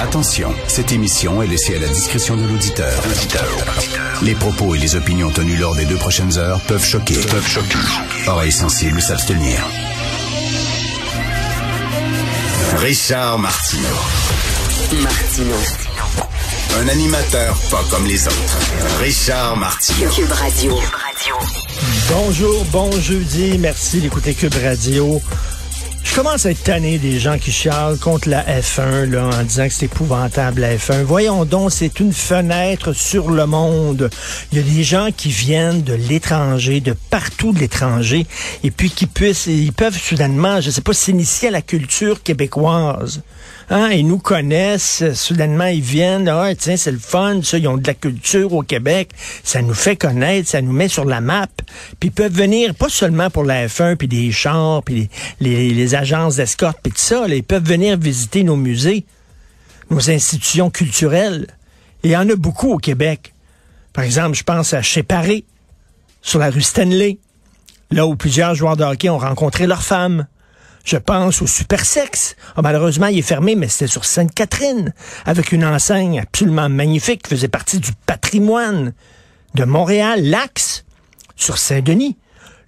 Attention, 0.00 0.54
cette 0.68 0.92
émission 0.92 1.42
est 1.42 1.48
laissée 1.48 1.74
à 1.74 1.80
la 1.80 1.88
discrétion 1.88 2.36
de 2.36 2.46
l'auditeur. 2.46 3.02
Les 4.22 4.34
propos 4.36 4.76
et 4.76 4.78
les 4.78 4.94
opinions 4.94 5.28
tenues 5.30 5.56
lors 5.56 5.74
des 5.74 5.86
deux 5.86 5.96
prochaines 5.96 6.38
heures 6.38 6.60
peuvent 6.60 6.84
choquer. 6.84 7.14
Peuvent 7.14 7.46
choquer. 7.46 7.78
Oreilles 8.28 8.52
sensibles 8.52 9.02
s'abstenir. 9.02 9.58
Richard 12.76 13.40
Martineau. 13.40 13.82
Martino. 15.02 15.56
Un 16.80 16.88
animateur 16.88 17.56
pas 17.68 17.82
comme 17.90 18.06
les 18.06 18.24
autres. 18.28 18.58
Richard 19.00 19.56
Martineau. 19.56 20.10
Cube 20.10 20.30
Radio. 20.30 20.78
Bonjour, 22.08 22.64
bon 22.66 22.92
jeudi. 23.00 23.58
Merci 23.58 24.00
d'écouter 24.00 24.34
Cube 24.34 24.54
Radio. 24.62 25.20
Je 26.08 26.14
commence 26.14 26.46
à 26.46 26.50
être 26.50 26.64
tanné 26.64 26.98
des 26.98 27.20
gens 27.20 27.38
qui 27.38 27.52
chialent 27.52 27.98
contre 27.98 28.30
la 28.30 28.42
F1 28.42 29.04
là, 29.04 29.26
en 29.26 29.42
disant 29.44 29.68
que 29.68 29.74
c'est 29.74 29.84
épouvantable 29.84 30.62
la 30.62 30.74
F1. 30.74 31.02
Voyons 31.02 31.44
donc, 31.44 31.70
c'est 31.70 32.00
une 32.00 32.12
fenêtre 32.14 32.94
sur 32.94 33.30
le 33.30 33.46
monde. 33.46 34.10
Il 34.50 34.58
y 34.58 34.60
a 34.60 34.64
des 34.64 34.82
gens 34.82 35.10
qui 35.14 35.28
viennent 35.28 35.82
de 35.82 35.92
l'étranger, 35.92 36.80
de 36.80 36.96
partout 37.10 37.52
de 37.52 37.60
l'étranger, 37.60 38.26
et 38.64 38.70
puis 38.70 38.90
qui 38.90 39.06
puissent, 39.06 39.46
ils 39.46 39.72
peuvent 39.72 39.96
soudainement, 39.96 40.60
je 40.62 40.70
sais 40.70 40.80
pas, 40.80 40.94
s'initier 40.94 41.48
à 41.48 41.52
la 41.52 41.62
culture 41.62 42.22
québécoise. 42.22 43.22
Hein, 43.70 43.90
ils 43.90 44.06
nous 44.06 44.18
connaissent, 44.18 45.04
soudainement 45.12 45.66
ils 45.66 45.82
viennent, 45.82 46.26
ah 46.28 46.54
tiens, 46.54 46.78
c'est 46.78 46.90
le 46.90 46.98
fun, 46.98 47.40
ça, 47.42 47.58
ils 47.58 47.68
ont 47.68 47.76
de 47.76 47.86
la 47.86 47.92
culture 47.92 48.54
au 48.54 48.62
Québec, 48.62 49.10
ça 49.44 49.60
nous 49.60 49.74
fait 49.74 49.94
connaître, 49.94 50.48
ça 50.48 50.62
nous 50.62 50.72
met 50.72 50.88
sur 50.88 51.04
la 51.04 51.20
map, 51.20 51.48
puis 52.00 52.08
ils 52.08 52.12
peuvent 52.12 52.32
venir 52.32 52.74
pas 52.74 52.88
seulement 52.88 53.28
pour 53.28 53.44
la 53.44 53.66
F1, 53.66 53.96
puis 53.96 54.08
des 54.08 54.32
chars, 54.32 54.82
puis 54.82 55.10
les, 55.40 55.68
les, 55.68 55.74
les 55.74 55.94
agences 55.94 56.36
d'escorte, 56.36 56.78
puis 56.82 56.92
tout 56.92 56.98
ça, 56.98 57.28
là, 57.28 57.34
ils 57.34 57.44
peuvent 57.44 57.62
venir 57.62 57.98
visiter 57.98 58.42
nos 58.42 58.56
musées, 58.56 59.04
nos 59.90 60.10
institutions 60.10 60.70
culturelles. 60.70 61.46
Et 62.02 62.08
il 62.08 62.10
y 62.12 62.16
en 62.16 62.28
a 62.28 62.36
beaucoup 62.36 62.72
au 62.72 62.78
Québec. 62.78 63.34
Par 63.92 64.04
exemple, 64.04 64.36
je 64.36 64.44
pense 64.44 64.72
à 64.72 64.80
chez 64.80 65.02
Paris, 65.02 65.44
sur 66.22 66.38
la 66.38 66.50
rue 66.50 66.62
Stanley, 66.62 67.18
là 67.90 68.06
où 68.06 68.16
plusieurs 68.16 68.54
joueurs 68.54 68.76
de 68.76 68.84
hockey 68.84 69.08
ont 69.08 69.18
rencontré 69.18 69.66
leurs 69.66 69.82
femmes. 69.82 70.26
Je 70.88 70.96
pense 70.96 71.42
au 71.42 71.46
Super 71.46 71.84
Sex. 71.84 72.34
Ah, 72.56 72.62
malheureusement, 72.62 73.08
il 73.08 73.18
est 73.18 73.22
fermé, 73.22 73.56
mais 73.56 73.68
c'était 73.68 73.88
sur 73.88 74.06
Sainte-Catherine, 74.06 74.94
avec 75.26 75.52
une 75.52 75.62
enseigne 75.62 76.20
absolument 76.20 76.70
magnifique 76.70 77.24
qui 77.24 77.28
faisait 77.28 77.46
partie 77.46 77.78
du 77.78 77.90
patrimoine 78.06 78.94
de 79.54 79.64
Montréal, 79.64 80.24
l'Axe, 80.24 80.86
sur 81.36 81.58
Saint-Denis, 81.58 82.16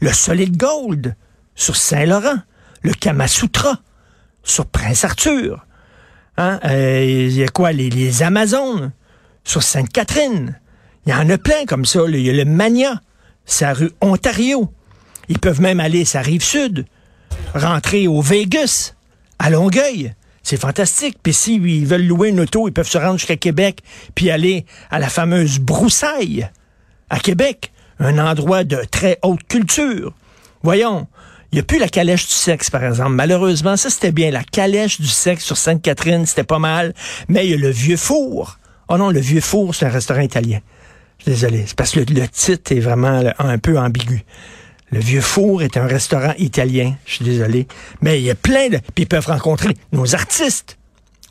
le 0.00 0.12
Solid 0.12 0.54
Gold, 0.54 1.16
sur 1.54 1.76
Saint-Laurent, 1.76 2.36
le 2.82 2.92
Kamasutra, 2.92 3.78
sur 4.42 4.66
Prince-Arthur. 4.66 5.64
Hein? 6.36 6.60
Euh, 6.66 7.02
Il 7.02 7.32
y 7.32 7.42
a 7.42 7.48
quoi? 7.48 7.72
Les, 7.72 8.22
Amazones, 8.22 8.92
sur 9.44 9.62
Sainte-Catherine. 9.62 10.60
Il 11.06 11.12
y 11.12 11.14
en 11.14 11.30
a 11.30 11.38
plein 11.38 11.64
comme 11.66 11.86
ça. 11.86 12.00
Il 12.06 12.20
y 12.20 12.28
a 12.28 12.34
le 12.34 12.44
Mania, 12.44 13.00
sa 13.46 13.72
rue 13.72 13.92
Ontario. 14.02 14.70
Ils 15.30 15.38
peuvent 15.38 15.62
même 15.62 15.80
aller 15.80 16.04
sa 16.04 16.20
rive 16.20 16.44
sud 16.44 16.84
rentrer 17.54 18.08
au 18.08 18.20
Vegas, 18.20 18.94
à 19.38 19.50
Longueuil. 19.50 20.14
C'est 20.42 20.56
fantastique. 20.56 21.18
Puis 21.22 21.32
si 21.32 21.56
ils 21.56 21.86
veulent 21.86 22.06
louer 22.06 22.30
une 22.30 22.40
auto, 22.40 22.68
ils 22.68 22.72
peuvent 22.72 22.88
se 22.88 22.98
rendre 22.98 23.18
jusqu'à 23.18 23.36
Québec, 23.36 23.80
puis 24.14 24.30
aller 24.30 24.64
à 24.90 24.98
la 24.98 25.08
fameuse 25.08 25.58
Broussaille, 25.58 26.48
à 27.10 27.18
Québec, 27.18 27.72
un 27.98 28.18
endroit 28.18 28.64
de 28.64 28.82
très 28.90 29.18
haute 29.22 29.42
culture. 29.46 30.12
Voyons, 30.62 31.06
il 31.52 31.56
n'y 31.56 31.60
a 31.60 31.64
plus 31.64 31.78
la 31.78 31.88
calèche 31.88 32.26
du 32.26 32.32
sexe, 32.34 32.70
par 32.70 32.84
exemple. 32.84 33.10
Malheureusement, 33.10 33.76
ça 33.76 33.90
c'était 33.90 34.12
bien. 34.12 34.30
La 34.30 34.44
calèche 34.44 35.00
du 35.00 35.08
sexe 35.08 35.44
sur 35.44 35.56
Sainte-Catherine, 35.56 36.24
c'était 36.24 36.44
pas 36.44 36.58
mal. 36.58 36.94
Mais 37.28 37.46
il 37.46 37.50
y 37.50 37.54
a 37.54 37.56
le 37.56 37.70
Vieux 37.70 37.96
Four. 37.96 38.58
Oh 38.88 38.96
non, 38.96 39.10
le 39.10 39.20
Vieux 39.20 39.40
Four, 39.40 39.74
c'est 39.74 39.86
un 39.86 39.90
restaurant 39.90 40.20
italien. 40.20 40.60
Je 41.18 41.24
désolé. 41.26 41.64
C'est 41.66 41.76
parce 41.76 41.90
que 41.90 42.00
le, 42.00 42.28
titre 42.28 42.72
est 42.72 42.80
vraiment 42.80 43.22
un 43.38 43.58
peu 43.58 43.78
ambigu. 43.78 44.24
Le 44.90 44.98
Vieux 44.98 45.20
Four 45.20 45.62
est 45.62 45.76
un 45.76 45.86
restaurant 45.86 46.34
italien. 46.38 46.96
Je 47.06 47.14
suis 47.14 47.24
désolé. 47.24 47.68
Mais 48.00 48.20
il 48.20 48.24
y 48.24 48.30
a 48.30 48.34
plein 48.34 48.68
de... 48.68 48.78
Puis 48.78 49.04
ils 49.04 49.06
peuvent 49.06 49.26
rencontrer 49.26 49.76
nos 49.92 50.14
artistes 50.14 50.78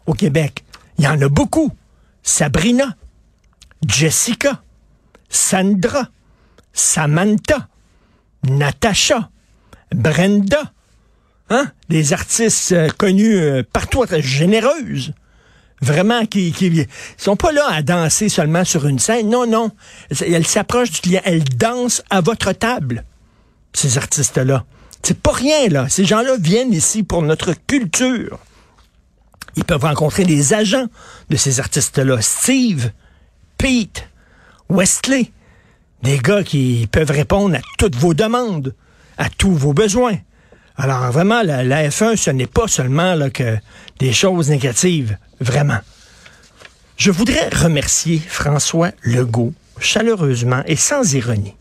au 0.05 0.13
Québec. 0.13 0.63
Il 0.97 1.03
y 1.03 1.07
en 1.07 1.21
a 1.21 1.27
beaucoup. 1.27 1.71
Sabrina, 2.23 2.95
Jessica, 3.85 4.61
Sandra, 5.29 6.07
Samantha, 6.73 7.67
Natacha, 8.47 9.29
Brenda. 9.93 10.71
Hein? 11.49 11.71
Des 11.89 12.13
artistes 12.13 12.71
euh, 12.71 12.89
connus 12.89 13.35
euh, 13.35 13.63
partout, 13.63 14.05
très 14.05 14.21
généreuses. 14.21 15.13
Vraiment, 15.81 16.25
qui, 16.25 16.51
qui 16.51 16.85
sont 17.17 17.35
pas 17.35 17.51
là 17.51 17.65
à 17.69 17.81
danser 17.81 18.29
seulement 18.29 18.65
sur 18.65 18.85
une 18.85 18.99
scène. 18.99 19.29
Non, 19.29 19.47
non. 19.47 19.71
Elles 20.21 20.45
s'approchent 20.45 20.91
du 20.91 21.01
client. 21.01 21.21
Elles 21.23 21.43
dansent 21.43 22.03
à 22.09 22.21
votre 22.21 22.51
table 22.51 23.05
ces 23.73 23.97
artistes-là. 23.97 24.65
C'est 25.03 25.19
pas 25.19 25.31
rien, 25.31 25.67
là. 25.69 25.87
Ces 25.89 26.05
gens-là 26.05 26.35
viennent 26.39 26.73
ici 26.73 27.03
pour 27.03 27.21
notre 27.21 27.53
culture. 27.67 28.39
Ils 29.55 29.63
peuvent 29.63 29.83
rencontrer 29.83 30.25
des 30.25 30.53
agents 30.53 30.87
de 31.29 31.35
ces 31.35 31.59
artistes-là. 31.59 32.21
Steve, 32.21 32.91
Pete, 33.57 34.07
Wesley. 34.69 35.31
Des 36.03 36.17
gars 36.17 36.43
qui 36.43 36.87
peuvent 36.91 37.11
répondre 37.11 37.55
à 37.55 37.61
toutes 37.77 37.95
vos 37.95 38.13
demandes, 38.13 38.73
à 39.17 39.29
tous 39.29 39.53
vos 39.53 39.73
besoins. 39.73 40.17
Alors 40.77 41.11
vraiment, 41.11 41.41
la, 41.43 41.63
la 41.63 41.89
F1, 41.89 42.15
ce 42.15 42.31
n'est 42.31 42.47
pas 42.47 42.67
seulement 42.67 43.15
là, 43.15 43.29
que 43.29 43.57
des 43.99 44.13
choses 44.13 44.49
négatives. 44.49 45.17
Vraiment. 45.41 45.79
Je 46.95 47.11
voudrais 47.11 47.49
remercier 47.49 48.19
François 48.19 48.91
Legault 49.03 49.53
chaleureusement 49.79 50.63
et 50.65 50.75
sans 50.75 51.13
ironie. 51.13 51.55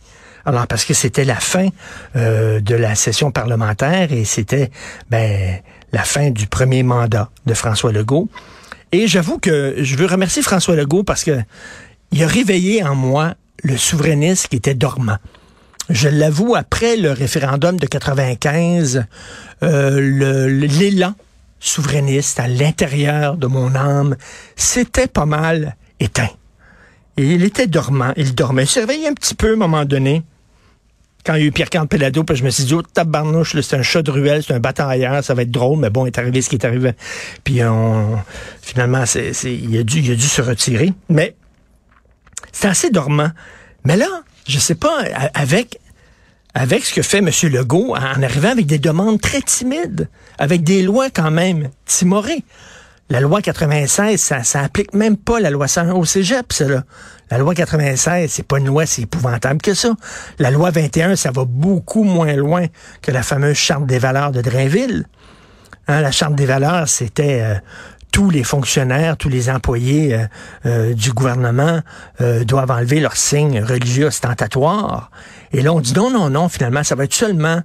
Alors, 0.49 0.67
parce 0.67 0.87
que 0.87 0.95
c'était 0.95 1.27
la 1.27 1.35
fin 1.35 1.69
euh, 2.17 2.61
de 2.61 2.75
la 2.75 2.95
session 2.95 3.31
parlementaire 3.31 4.15
et 4.15 4.25
c'était 4.25 4.71
ben, 5.11 5.59
la 5.93 6.05
fin 6.05 6.31
du 6.31 6.47
premier 6.47 6.83
mandat 6.83 7.29
de 7.45 7.53
François 7.53 7.93
Legault. 7.93 8.31
Et 8.91 9.09
j'avoue 9.09 9.37
que 9.37 9.75
je 9.77 9.97
veux 9.97 10.07
remercier 10.07 10.41
François 10.41 10.75
Legault 10.75 11.05
parce 11.05 11.23
que 11.23 11.39
il 12.13 12.23
a 12.25 12.27
réveillé 12.27 12.83
en 12.83 12.95
moi 12.95 13.35
le 13.63 13.77
souverainiste 13.77 14.49
qui 14.49 14.57
était 14.57 14.73
dormant. 14.73 15.19
Je 15.91 16.09
l'avoue, 16.09 16.55
après 16.55 16.97
le 16.97 17.13
référendum 17.13 17.79
de 17.79 17.87
95, 17.87 19.05
euh, 19.63 20.49
l'élan 20.49 21.13
souverainiste 21.61 22.41
à 22.41 22.49
l'intérieur 22.49 23.37
de 23.37 23.49
mon 23.49 23.75
âme, 23.75 24.17
c'était 24.57 25.09
pas 25.09 25.27
mal 25.27 25.77
éteint. 26.01 26.31
Et 27.19 27.35
il 27.35 27.45
était 27.45 27.67
dormant, 27.67 28.15
il 28.17 28.35
dormait. 28.35 28.65
Il 28.65 28.81
réveillé 28.81 29.09
un 29.09 29.13
petit 29.13 29.35
peu 29.35 29.51
à 29.51 29.53
un 29.53 29.57
moment 29.57 29.85
donné. 29.85 30.23
Quand 31.29 31.35
il 31.35 31.43
y 31.43 31.45
a 31.45 31.47
eu 31.49 31.53
Pierre-Carl 31.53 31.87
Pelado, 31.87 32.25
je 32.33 32.43
me 32.43 32.49
suis 32.49 32.65
dit, 32.65 32.73
oh, 32.73 32.81
tabarnouche, 32.81 33.55
c'est 33.61 33.77
un 33.77 33.83
chat 33.83 34.01
de 34.01 34.11
ruelle, 34.11 34.43
c'est 34.43 34.55
un 34.55 34.61
batailleur, 34.61 35.23
ça 35.23 35.35
va 35.35 35.43
être 35.43 35.51
drôle, 35.51 35.79
mais 35.79 35.91
bon, 35.91 36.07
il 36.07 36.09
est 36.09 36.19
arrivé 36.19 36.41
ce 36.41 36.49
qui 36.49 36.57
est 36.57 36.65
arrivé. 36.65 36.93
Puis 37.45 37.61
finalement, 38.63 39.05
il, 39.45 39.79
a 39.79 39.83
dû, 39.83 39.99
il 39.99 40.11
a 40.11 40.15
dû 40.15 40.23
se 40.23 40.41
retirer. 40.41 40.95
Mais 41.11 41.37
c'est 42.51 42.69
assez 42.69 42.89
dormant. 42.89 43.29
Mais 43.85 43.99
là, 43.99 44.07
je 44.47 44.59
sais 44.59 44.75
pas, 44.75 45.05
avec, 45.35 45.79
avec 46.55 46.87
ce 46.87 46.95
que 46.95 47.03
fait 47.03 47.19
M. 47.19 47.29
Legault 47.53 47.95
en 47.95 48.23
arrivant 48.23 48.53
avec 48.53 48.65
des 48.65 48.79
demandes 48.79 49.21
très 49.21 49.43
timides, 49.43 50.09
avec 50.39 50.65
des 50.65 50.83
lois 50.83 51.11
quand 51.11 51.31
même 51.31 51.69
timorées. 51.85 52.43
La 53.11 53.21
loi 53.21 53.41
96, 53.41 54.21
ça, 54.21 54.45
ça 54.45 54.61
applique 54.61 54.93
même 54.93 55.17
pas 55.17 55.41
la 55.41 55.51
loi 55.51 55.67
101 55.67 55.93
au 55.93 56.05
cégep, 56.05 56.53
ça, 56.53 56.69
là. 56.69 56.85
La 57.31 57.39
loi 57.39 57.55
96, 57.55 58.31
c'est 58.31 58.47
pas 58.47 58.59
une 58.59 58.67
loi 58.67 58.87
si 58.87 59.03
épouvantable 59.03 59.61
que 59.61 59.75
ça. 59.75 59.91
La 60.39 60.51
loi 60.51 60.71
21, 60.71 61.17
ça 61.17 61.31
va 61.31 61.45
beaucoup 61.45 62.05
moins 62.05 62.35
loin 62.35 62.67
que 63.03 63.11
la 63.11 63.23
fameuse 63.23 63.57
charte 63.57 63.87
des 63.87 63.99
valeurs 63.99 64.33
de 64.33 64.41
Drainville. 64.41 65.05
Hein, 65.89 66.01
la 66.01 66.11
charte 66.11 66.35
des 66.35 66.47
valeurs, 66.47 66.89
c'était 66.89 67.41
euh, 67.43 67.55
tous 68.13 68.31
les 68.31 68.45
fonctionnaires, 68.45 69.19
tous 69.19 69.29
les 69.29 69.51
employés 69.51 70.15
euh, 70.15 70.27
euh, 70.67 70.95
du 70.95 71.13
gouvernement 71.13 71.81
doivent 72.47 72.71
enlever 72.71 73.01
leur 73.01 73.17
signe 73.17 73.63
religieux 73.63 74.07
ostentatoire. 74.07 75.11
Et 75.53 75.63
là, 75.63 75.73
on 75.73 75.81
dit 75.81 75.95
non, 75.95 76.11
non, 76.11 76.31
non, 76.31 76.49
finalement, 76.49 76.85
ça 76.85 76.95
va 76.95 77.05
être 77.05 77.15
seulement 77.15 77.61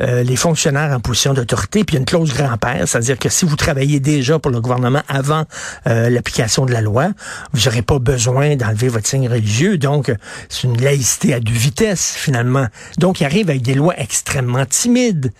euh, 0.00 0.22
les 0.22 0.36
fonctionnaires 0.36 0.92
en 0.92 1.00
position 1.00 1.34
d'autorité. 1.34 1.84
Puis 1.84 1.96
une 1.96 2.04
clause 2.04 2.34
grand-père, 2.34 2.86
c'est-à-dire 2.86 3.18
que 3.18 3.28
si 3.28 3.44
vous 3.44 3.56
travaillez 3.56 4.00
déjà 4.00 4.38
pour 4.38 4.50
le 4.50 4.60
gouvernement 4.60 5.02
avant 5.08 5.44
euh, 5.86 6.10
l'application 6.10 6.66
de 6.66 6.72
la 6.72 6.80
loi, 6.80 7.08
vous 7.52 7.64
n'aurez 7.64 7.82
pas 7.82 7.98
besoin 7.98 8.56
d'enlever 8.56 8.88
votre 8.88 9.06
signe 9.06 9.28
religieux. 9.28 9.78
Donc, 9.78 10.12
c'est 10.48 10.64
une 10.64 10.80
laïcité 10.80 11.34
à 11.34 11.40
deux 11.40 11.52
vitesses, 11.52 12.14
finalement. 12.16 12.66
Donc, 12.98 13.20
il 13.20 13.24
arrive 13.24 13.50
avec 13.50 13.62
des 13.62 13.74
lois 13.74 13.94
extrêmement 13.98 14.66
timides. 14.66 15.32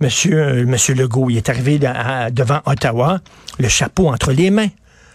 Monsieur, 0.00 0.38
euh, 0.38 0.66
Monsieur 0.66 0.94
Legault, 0.94 1.30
il 1.30 1.38
est 1.38 1.48
arrivé 1.48 1.78
devant 1.78 2.60
Ottawa, 2.66 3.20
le 3.58 3.68
chapeau 3.68 4.08
entre 4.08 4.32
les 4.32 4.50
mains, 4.50 4.68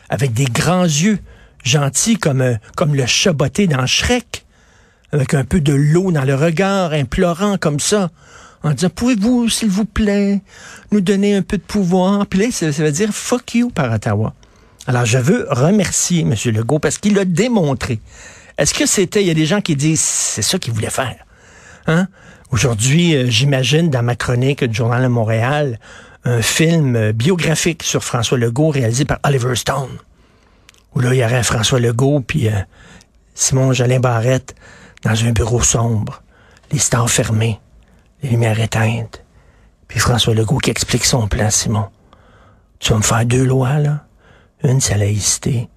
avec 0.09 0.33
des 0.33 0.45
grands 0.45 0.83
yeux, 0.83 1.19
gentils 1.63 2.17
comme, 2.17 2.41
euh, 2.41 2.55
comme 2.75 2.95
le 2.95 3.05
chat 3.05 3.33
botté 3.33 3.67
dans 3.67 3.85
Shrek, 3.85 4.40
avec 5.11 5.33
un 5.33 5.43
peu 5.43 5.59
de 5.59 5.73
l'eau 5.73 6.11
dans 6.11 6.23
le 6.23 6.35
regard, 6.35 6.93
implorant 6.93 7.57
comme 7.57 7.79
ça, 7.79 8.09
en 8.63 8.71
disant, 8.71 8.89
pouvez-vous, 8.89 9.49
s'il 9.49 9.69
vous 9.69 9.85
plaît, 9.85 10.41
nous 10.91 11.01
donner 11.01 11.35
un 11.35 11.41
peu 11.41 11.57
de 11.57 11.63
pouvoir? 11.63 12.25
Puis 12.27 12.39
là, 12.39 12.51
ça, 12.51 12.69
veut 12.69 12.91
dire 12.91 13.09
fuck 13.11 13.55
you 13.55 13.69
par 13.69 13.91
Ottawa. 13.91 14.33
Alors, 14.87 15.05
je 15.05 15.17
veux 15.17 15.47
remercier 15.49 16.21
M. 16.21 16.35
Legault 16.53 16.79
parce 16.79 16.97
qu'il 16.97 17.17
a 17.19 17.25
démontré. 17.25 17.99
Est-ce 18.57 18.73
que 18.73 18.85
c'était, 18.85 19.21
il 19.21 19.27
y 19.27 19.31
a 19.31 19.35
des 19.35 19.45
gens 19.45 19.61
qui 19.61 19.75
disent, 19.75 20.01
c'est 20.01 20.41
ça 20.41 20.59
qu'il 20.59 20.73
voulait 20.73 20.89
faire. 20.89 21.15
Hein? 21.87 22.07
Aujourd'hui, 22.51 23.15
euh, 23.15 23.25
j'imagine 23.27 23.89
dans 23.89 24.03
ma 24.03 24.15
chronique 24.15 24.63
du 24.63 24.75
Journal 24.75 25.01
de 25.01 25.07
Montréal, 25.07 25.79
un 26.23 26.41
film 26.41 26.95
euh, 26.95 27.11
biographique 27.11 27.81
sur 27.83 28.03
François 28.03 28.37
Legault 28.37 28.69
réalisé 28.69 29.05
par 29.05 29.19
Oliver 29.23 29.55
Stone. 29.55 29.97
Où 30.93 30.99
là, 30.99 31.13
il 31.13 31.19
y 31.19 31.23
aurait 31.23 31.43
François 31.43 31.79
Legault 31.79 32.21
puis 32.21 32.47
euh, 32.47 32.51
Simon 33.33 33.73
Jolin 33.73 33.99
Barrette 33.99 34.55
dans 35.03 35.25
un 35.25 35.31
bureau 35.31 35.61
sombre, 35.61 36.21
les 36.71 36.79
stars 36.79 37.09
fermés, 37.09 37.59
les 38.21 38.29
lumières 38.29 38.59
éteintes. 38.59 39.23
Puis 39.87 39.99
François 39.99 40.33
Legault 40.33 40.59
qui 40.59 40.69
explique 40.69 41.05
son 41.05 41.27
plan, 41.27 41.49
Simon. 41.49 41.89
Tu 42.79 42.91
vas 42.91 42.97
me 42.97 43.03
faire 43.03 43.25
deux 43.25 43.43
lois, 43.43 43.77
là. 43.79 44.05
Une 44.63 44.79
sur 44.79 44.93
la 44.93 45.05
laïcité, 45.05 45.69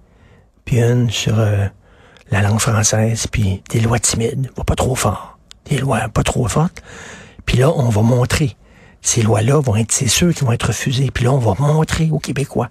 puis 0.63 0.79
une 0.79 1.09
sur 1.09 1.39
euh, 1.39 1.65
la 2.29 2.41
langue 2.41 2.59
française, 2.59 3.27
puis 3.27 3.63
des 3.69 3.79
lois 3.79 3.99
timides, 3.99 4.51
pas 4.65 4.75
trop 4.75 4.95
fort. 4.95 5.39
Des 5.65 5.79
lois 5.79 6.07
pas 6.09 6.23
trop 6.23 6.47
fortes. 6.47 6.83
Puis 7.45 7.57
là, 7.57 7.71
on 7.71 7.89
va 7.89 8.01
montrer. 8.01 8.55
Ces 9.01 9.21
lois-là 9.21 9.59
vont 9.59 9.75
être, 9.75 9.91
c'est 9.91 10.07
sûr 10.07 10.33
qui 10.33 10.43
vont 10.43 10.51
être 10.51 10.67
refusées. 10.67 11.09
Puis 11.11 11.25
là, 11.25 11.31
on 11.31 11.39
va 11.39 11.55
montrer 11.59 12.09
aux 12.11 12.19
Québécois 12.19 12.69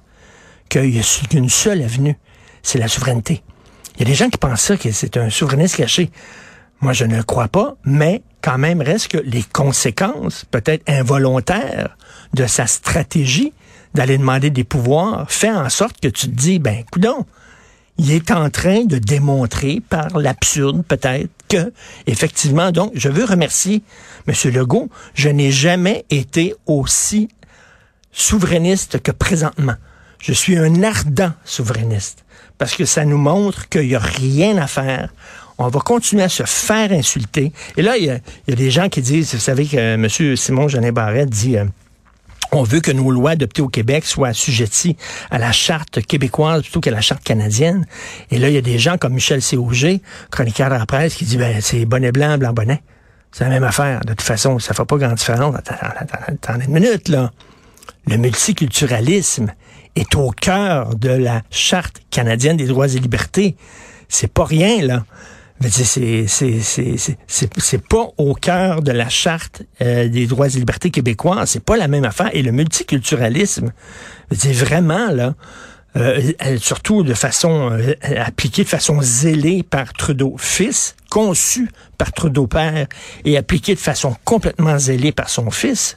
qu'il 0.69 0.95
y 0.95 0.99
a 0.99 1.03
une 1.33 1.49
seule 1.49 1.83
avenue, 1.83 2.17
c'est 2.63 2.79
la 2.79 2.89
souveraineté. 2.89 3.43
Il 3.95 4.01
y 4.01 4.03
a 4.03 4.07
des 4.07 4.15
gens 4.15 4.29
qui 4.29 4.39
pensent 4.39 4.63
ça, 4.63 4.77
que 4.77 4.91
c'est 4.91 5.17
un 5.17 5.31
souverainiste 5.31 5.77
caché. 5.77 6.11
Moi, 6.81 6.93
je 6.93 7.05
ne 7.05 7.23
crois 7.23 7.49
pas, 7.49 7.77
mais 7.85 8.23
quand 8.43 8.59
même 8.59 8.83
reste 8.83 9.09
que 9.09 9.19
les 9.19 9.43
conséquences, 9.43 10.45
peut-être 10.51 10.83
involontaires, 10.89 11.97
de 12.35 12.47
sa 12.47 12.67
stratégie 12.67 13.53
d'aller 13.95 14.19
demander 14.19 14.51
des 14.51 14.65
pouvoirs 14.65 15.31
fait 15.31 15.51
en 15.51 15.69
sorte 15.69 16.01
que 16.01 16.09
tu 16.09 16.27
te 16.27 16.35
dis, 16.35 16.59
ben, 16.59 16.85
coudon, 16.91 17.25
il 17.97 18.11
est 18.11 18.33
en 18.33 18.51
train 18.51 18.85
de 18.85 18.99
démontrer 18.99 19.81
par 19.89 20.19
l'absurde 20.19 20.83
peut-être 20.87 21.31
que, 21.49 21.73
effectivement, 22.07 22.73
donc, 22.73 22.91
je 22.95 23.09
veux 23.09 23.25
remercier 23.25 23.83
M. 24.27 24.35
Legault, 24.53 24.91
je 25.15 25.29
n'ai 25.29 25.53
jamais 25.53 26.05
été 26.11 26.55
aussi 26.67 27.29
souverainiste 28.11 29.01
que 29.01 29.13
présentement. 29.13 29.77
Je 30.19 30.33
suis 30.33 30.57
un 30.57 30.83
ardent 30.83 31.33
souverainiste 31.45 32.25
parce 32.59 32.75
que 32.75 32.85
ça 32.85 33.05
nous 33.05 33.19
montre 33.19 33.69
qu'il 33.69 33.89
n'y 33.89 33.95
a 33.95 34.01
rien 34.01 34.57
à 34.57 34.67
faire. 34.67 35.13
On 35.59 35.69
va 35.69 35.81
continuer 35.81 36.23
à 36.23 36.29
se 36.29 36.43
faire 36.45 36.91
insulter. 36.93 37.53
Et 37.77 37.83
là, 37.83 37.97
il 37.97 38.05
y 38.05 38.11
a, 38.11 38.19
des 38.55 38.71
gens 38.71 38.89
qui 38.89 39.03
disent, 39.03 39.35
vous 39.35 39.41
savez 39.41 39.67
que 39.67 39.77
M. 39.77 40.37
Simon 40.37 40.69
Jeannet 40.69 40.93
Barrette 40.93 41.31
dit... 41.31 41.57
Euh, 41.57 41.65
on 42.53 42.63
veut 42.63 42.81
que 42.81 42.93
nos 42.93 43.11
lois 43.11 43.33
adoptées 43.33 43.63
au 43.63 43.69
Québec 43.69 44.05
soient 44.05 44.29
assujetties 44.29 44.97
à 45.33 45.39
la 45.39 45.51
charte 45.51 46.07
québécoise 46.07 46.63
plutôt 46.63 46.81
qu'à 46.81 46.93
la 46.93 47.01
charte 47.01 47.25
canadienne. 47.25 47.85
Et 48.31 48.39
là, 48.39 48.49
il 48.49 48.55
y 48.55 48.59
a 48.59 48.61
des 48.61 48.79
gens 48.79 48.97
comme 48.97 49.15
Michel 49.15 49.41
Cauget, 49.43 50.01
chroniqueur 50.31 50.73
à 50.73 50.79
la 50.79 50.87
presse, 50.87 51.15
qui 51.15 51.25
dit 51.25 51.37
ben 51.37 51.61
c'est 51.61 51.85
bonnet 51.85 52.13
blanc, 52.13 52.39
blanc 52.39 52.53
bonnet. 52.53 52.81
C'est 53.33 53.43
la 53.43 53.51
même 53.51 53.65
affaire. 53.65 54.01
De 54.03 54.11
toute 54.11 54.23
façon, 54.23 54.61
ça 54.61 54.73
fait 54.73 54.85
pas 54.85 54.97
grande 54.97 55.17
différence. 55.17 55.57
Attendez 56.29 56.67
une 56.67 56.75
minute, 56.75 57.09
là. 57.09 57.33
Le 58.07 58.17
multiculturalisme 58.19 59.53
est 59.97 60.15
au 60.15 60.31
cœur 60.31 60.95
de 60.95 61.11
la 61.11 61.43
Charte 61.51 62.03
canadienne 62.11 62.57
des 62.57 62.67
droits 62.67 62.87
et 62.87 62.99
libertés. 63.01 63.57
C'est 64.09 64.33
pas 64.33 64.45
rien, 64.45 64.83
là. 64.83 65.05
C'est 65.61 66.29
pas 67.89 68.09
au 68.19 68.35
cœur 68.35 68.83
de 68.83 68.93
la 68.93 69.09
charte 69.09 69.63
euh, 69.81 70.09
des 70.09 70.27
droits 70.27 70.49
et 70.49 70.51
libertés 70.51 70.91
québécois. 70.91 71.47
C'est 71.47 71.65
pas 71.65 71.77
la 71.77 71.89
même 71.89 72.05
affaire. 72.05 72.31
Et 72.33 72.43
le 72.43 72.53
multiculturalisme, 72.53 73.73
c'est 74.33 74.53
vraiment 74.53 75.11
là. 75.11 75.35
Euh, 75.97 76.33
surtout 76.59 77.05
de 77.05 77.15
façon 77.15 77.71
euh, 77.71 77.95
appliquée 78.19 78.65
de 78.65 78.69
façon 78.69 79.01
zélée 79.01 79.63
par 79.63 79.93
Trudeau 79.93 80.35
fils, 80.39 80.97
conçu 81.09 81.69
par 81.99 82.13
Trudeau 82.13 82.49
père 82.49 82.89
et 83.25 83.37
appliqué 83.37 83.77
de 83.77 83.81
façon 83.81 84.17
complètement 84.25 84.77
zélée 84.77 85.13
par 85.13 85.29
son 85.29 85.53
fils, 85.53 85.97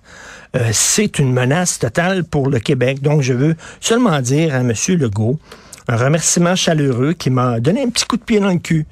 euh, 0.55 0.69
c'est 0.71 1.17
une 1.17 1.33
menace 1.33 1.79
totale 1.79 2.25
pour 2.25 2.47
le 2.47 2.59
Québec. 2.59 3.01
Donc 3.01 3.23
je 3.23 3.33
veux 3.33 3.55
seulement 3.79 4.21
dire 4.21 4.53
à 4.53 4.59
M. 4.59 4.71
Legault 4.89 5.39
un 5.87 5.95
remerciement 5.95 6.55
chaleureux 6.55 7.13
qui 7.13 7.31
m'a 7.31 7.59
donné 7.59 7.81
un 7.81 7.89
petit 7.89 8.05
coup 8.05 8.17
de 8.17 8.23
pied 8.23 8.39
dans 8.39 8.51
le 8.51 8.59
cul 8.59 8.85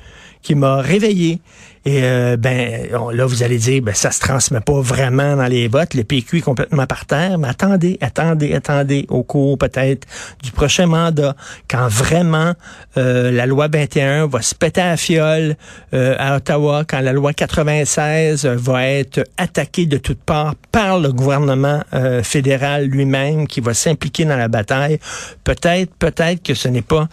qui 0.46 0.54
m'a 0.54 0.78
réveillé. 0.78 1.42
Et 1.88 2.00
euh, 2.02 2.36
ben 2.36 2.90
là, 2.92 3.26
vous 3.28 3.44
allez 3.44 3.60
dire, 3.60 3.82
ben 3.84 3.94
ça 3.94 4.10
se 4.10 4.20
transmet 4.20 4.60
pas 4.60 4.82
vraiment 4.82 5.36
dans 5.36 5.46
les 5.46 5.68
votes. 5.68 5.94
Le 5.94 6.04
PQ 6.04 6.40
est 6.40 6.42
complètement 6.42 6.88
par 6.88 7.06
terre. 7.06 7.38
Mais 7.38 7.48
attendez, 7.48 8.00
attendez, 8.02 8.56
attendez, 8.56 9.06
au 9.10 9.22
cours 9.22 9.60
peut-être 9.60 10.08
du 10.42 10.52
prochain 10.52 10.88
mandat, 10.88 11.36
quand 11.70 11.88
vraiment 11.88 12.54
euh, 12.98 13.30
la 13.30 13.46
loi 13.46 13.68
21 13.72 14.26
va 14.26 14.42
se 14.42 14.56
péter 14.56 14.82
à 14.82 14.98
fiole 14.98 15.56
euh, 15.94 16.16
à 16.18 16.38
Ottawa, 16.38 16.86
quand 16.88 17.02
la 17.02 17.14
loi 17.14 17.34
96 17.34 18.48
va 18.48 18.88
être 18.88 19.24
attaquée 19.38 19.86
de 19.86 19.98
toutes 19.98 20.24
parts 20.24 20.56
par 20.72 21.00
le 21.00 21.12
gouvernement 21.12 21.82
fédéral 22.24 22.86
lui-même, 22.86 23.48
qui 23.48 23.62
va 23.62 23.74
s'impliquer 23.74 24.26
dans 24.26 24.36
la 24.36 24.48
bataille, 24.48 25.00
peut-être, 25.44 25.94
peut-être 25.96 26.44
que 26.44 26.54
ce 26.54 26.68
n'est 26.68 26.82
pas 26.82 27.08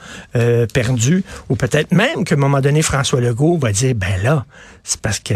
perdu, 0.72 1.22
ou 1.48 1.56
peut-être 1.56 1.92
même 1.92 2.24
qu'à 2.24 2.34
un 2.34 2.38
moment 2.38 2.60
donné, 2.60 2.82
François 2.82 3.20
Legault 3.22 3.58
va 3.58 3.72
dire, 3.72 3.94
ben 3.94 4.22
là, 4.22 4.44
c'est 4.84 5.00
parce 5.00 5.18
que, 5.18 5.34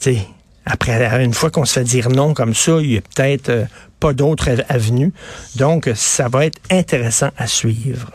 tu 0.00 0.14
sais, 0.16 0.26
après, 0.64 1.24
une 1.24 1.34
fois 1.34 1.50
qu'on 1.50 1.64
se 1.64 1.74
fait 1.74 1.84
dire 1.84 2.08
non 2.08 2.34
comme 2.34 2.54
ça, 2.54 2.78
il 2.80 2.92
y 2.92 2.98
a 2.98 3.00
peut-être 3.00 3.48
euh, 3.48 3.64
pas 4.00 4.12
d'autres 4.12 4.50
avenues. 4.68 5.12
Donc, 5.56 5.90
ça 5.94 6.28
va 6.28 6.46
être 6.46 6.60
intéressant 6.70 7.30
à 7.36 7.46
suivre. 7.46 8.10